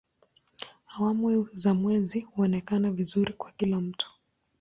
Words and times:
Awamu 0.87 1.47
za 1.53 1.73
mwezi 1.73 2.19
huonekana 2.21 2.91
vizuri 2.91 3.33
kwa 3.33 3.51
kila 3.51 3.81
mtu. 3.81 4.11